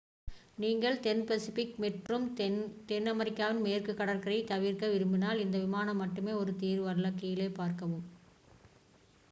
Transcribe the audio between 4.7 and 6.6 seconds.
விரும்பினால் இந்த விமானம் மட்டுமே ஒரு